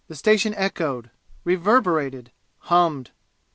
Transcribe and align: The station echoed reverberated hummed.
The 0.07 0.15
station 0.15 0.55
echoed 0.55 1.11
reverberated 1.45 2.31
hummed. 2.57 3.11